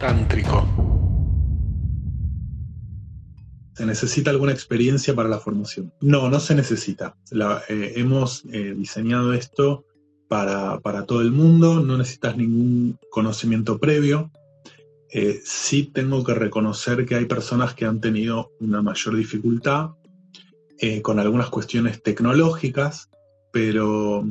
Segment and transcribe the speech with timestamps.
[0.00, 0.66] Tántrico.
[3.74, 5.92] ¿Se necesita alguna experiencia para la formación?
[6.00, 7.16] No, no se necesita.
[7.68, 9.84] Eh, hemos eh, diseñado esto
[10.26, 14.30] para, todo el mundo, no necesitas ningún conocimiento previo.
[15.12, 19.90] Eh, sí tengo que reconocer que hay personas que han tenido una mayor dificultad
[21.02, 23.10] con algunas cuestiones tecnológicas,
[23.52, 24.24] pero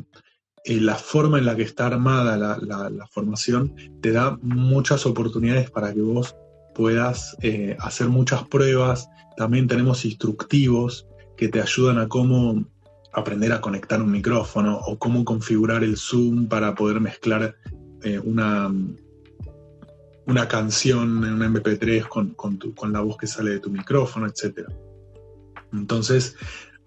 [0.66, 6.02] la forma en la que está armada la, formación te da muchas oportunidades para que
[6.02, 6.36] vos
[6.76, 7.36] puedas
[7.80, 12.66] hacer muchas pruebas, también tenemos instructivos que te ayudan a cómo
[13.14, 17.56] aprender a conectar un micrófono o cómo configurar el Zoom para poder mezclar
[18.04, 18.74] eh, una,
[20.26, 24.68] una canción en un MP3 con, con, la voz que sale de tu micrófono, etc.
[25.74, 26.36] Entonces,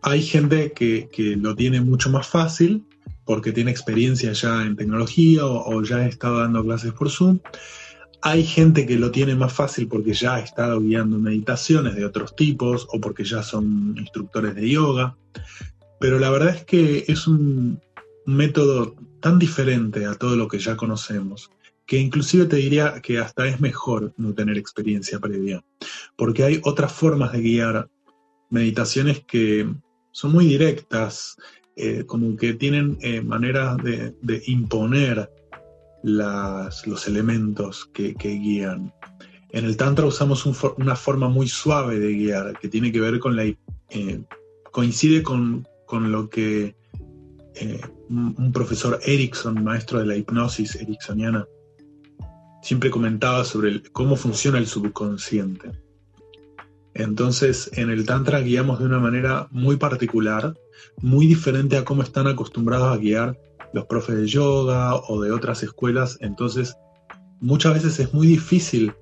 [0.00, 1.08] hay gente que,
[1.40, 2.86] lo tiene mucho más fácil
[3.24, 7.38] porque tiene experiencia ya en tecnología o, ya ha estado dando clases por Zoom.
[8.22, 12.36] Hay gente que lo tiene más fácil porque ya ha estado guiando meditaciones de otros
[12.36, 15.16] tipos o porque ya son instructores de yoga,
[15.98, 17.80] pero la verdad es que es un
[18.26, 21.50] método tan diferente a todo lo que ya conocemos
[21.86, 25.62] que inclusive te diría que hasta es mejor no tener experiencia previa,
[26.16, 27.90] porque hay otras formas de guiar
[28.50, 29.70] meditaciones que
[30.10, 31.36] son muy directas,
[31.76, 35.28] eh, como que tienen eh, maneras de, de imponer
[36.02, 38.92] los elementos que, guían.
[39.50, 43.36] En el Tantra usamos una forma muy suave de guiar, que tiene que ver con
[43.36, 43.44] la...
[43.44, 44.22] Eh,
[44.70, 46.74] coincide con, lo que
[47.54, 51.46] eh, un profesor Erickson, maestro de la hipnosis ericksoniana,
[52.62, 55.72] siempre comentaba sobre cómo funciona el subconsciente.
[56.94, 60.54] Entonces, en el Tantra guiamos de una manera muy particular,
[61.00, 63.38] muy diferente a cómo están acostumbrados a guiar
[63.72, 66.76] los profes de yoga o de otras escuelas, entonces
[67.40, 68.94] muchas veces es muy difícil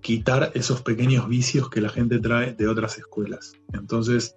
[0.00, 3.52] quitar esos pequeños vicios que la gente trae de otras escuelas.
[3.72, 4.34] Entonces,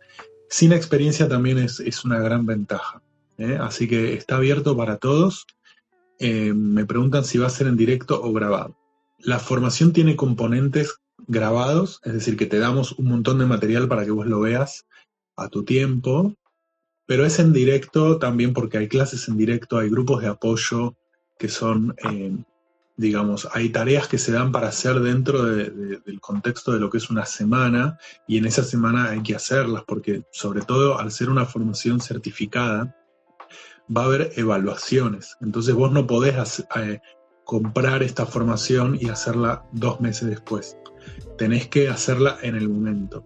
[0.50, 3.02] sin experiencia también es, una gran ventaja.
[3.38, 3.58] ¿eh?
[3.62, 5.46] Así que está abierto para todos.
[6.18, 8.76] Eh, me preguntan si va a ser en directo o grabado.
[9.20, 11.00] La formación tiene componentes
[11.30, 14.86] grabados, es decir, que te damos un montón de material para que vos lo veas
[15.38, 16.36] a tu tiempo,
[17.06, 20.96] pero es en directo también porque hay clases en directo, hay grupos de apoyo
[21.38, 22.36] que son, eh,
[22.98, 27.10] digamos, hay tareas que se dan para hacer dentro del contexto de lo que es
[27.10, 27.98] una semana
[28.28, 32.96] y en esa semana hay que hacerlas porque sobre todo al ser una formación certificada
[33.96, 35.38] va a haber evaluaciones.
[35.42, 37.00] Entonces vos no podés eh,
[37.46, 40.76] comprar esta formación y hacerla dos meses después.
[41.38, 43.26] Tenés que hacerla en el momento.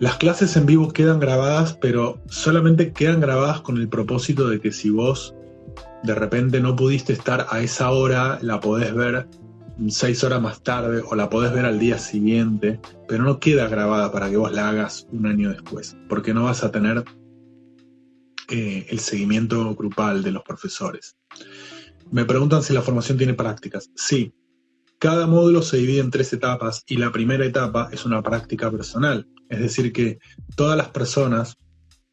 [0.00, 4.72] Las clases en vivo quedan grabadas, pero solamente quedan grabadas con el propósito de que
[4.72, 5.34] si vos
[6.02, 9.28] de repente no pudiste estar a esa hora, la podés ver
[9.88, 14.12] seis horas más tarde o la podés ver al día siguiente, pero no queda grabada
[14.12, 17.04] para que vos la hagas un año después, porque no vas a tener
[18.48, 21.16] eh, el seguimiento grupal de los profesores.
[22.10, 23.90] Me preguntan si la formación tiene prácticas.
[23.94, 24.34] Sí,
[25.02, 29.26] cada módulo se divide en tres etapas y la primera etapa es una práctica personal.
[29.48, 30.20] Es decir, que
[30.54, 31.56] todas las personas,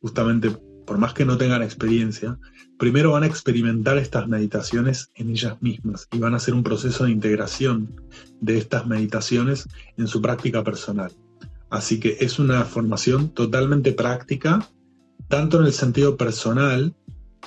[0.01, 0.50] justamente
[0.88, 2.39] por más que no tengan experiencia,
[2.79, 7.03] primero van a experimentar estas meditaciones en ellas mismas y van a hacer un proceso
[7.03, 7.95] de integración
[8.41, 11.11] de estas meditaciones en su práctica personal.
[11.69, 14.67] Así que es una formación totalmente práctica,
[15.27, 16.95] tanto en el sentido personal,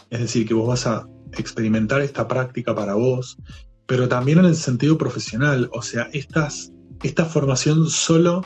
[0.08, 3.38] es decir, que vos vas a experimentar esta práctica para vos,
[3.86, 6.72] pero también en el sentido profesional, o sea, estas,
[7.02, 8.44] esta formación solo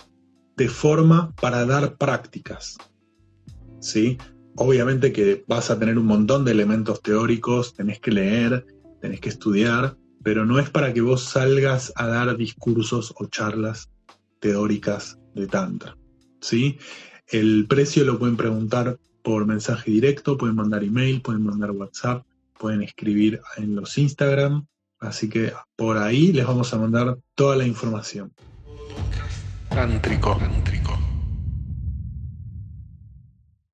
[0.56, 2.76] de forma para dar prácticas.
[3.80, 4.18] ¿sí?
[4.56, 8.66] Obviamente que vas a tener un montón de elementos teóricos, tenés que leer,
[9.00, 13.90] tenés que estudiar, pero no es para que vos salgas a dar discursos o charlas
[14.40, 15.96] teóricas de Tantra.
[16.40, 16.78] ¿sí?
[17.28, 22.24] El precio lo pueden preguntar por mensaje directo, pueden mandar email, pueden mandar WhatsApp,
[22.58, 24.66] pueden escribir en los Instagram.
[24.98, 28.34] Así que por ahí les vamos a mandar toda la información.